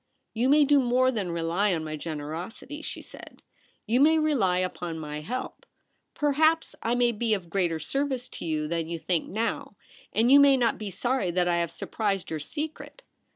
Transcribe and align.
* 0.21 0.33
You 0.33 0.49
may 0.49 0.65
do 0.65 0.79
more 0.79 1.11
than 1.11 1.29
rely 1.31 1.75
on 1.75 1.83
my 1.83 1.95
generosity,' 1.95 2.81
she 2.81 3.03
said.' 3.03 3.43
You 3.85 3.99
may 3.99 4.17
rely 4.17 4.57
upon 4.57 4.97
my 4.97 5.19
help. 5.21 5.63
Perhaps 6.15 6.73
I 6.81 6.95
may 6.95 7.11
be 7.11 7.35
of 7.35 7.51
greater 7.51 7.77
service 7.79 8.27
to 8.29 8.45
you 8.47 8.67
than 8.67 8.89
you 8.89 8.97
think 8.97 9.29
now. 9.29 9.75
and 10.11 10.31
you 10.31 10.39
may 10.39 10.57
not 10.57 10.79
be 10.79 10.89
sorry 10.89 11.29
that 11.29 11.47
I 11.47 11.57
have 11.57 11.69
surprised 11.69 12.31
your 12.31 12.39
secret. 12.39 13.03